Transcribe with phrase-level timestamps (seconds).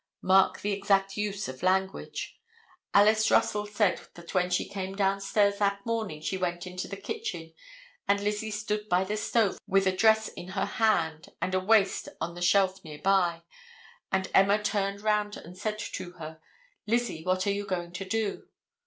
[0.23, 2.39] Mark the exact use of language.
[2.91, 6.97] Alice Russell said that when she came down stairs that morning she went into the
[6.97, 7.53] kitchen
[8.07, 11.59] and Lizzie stood by the stove with a dress skirt in her hand and a
[11.59, 13.43] waist on the shelf near by,
[14.11, 16.41] and Emma turned round and said to her,
[16.87, 18.47] "Lizzie, what are you going to do?"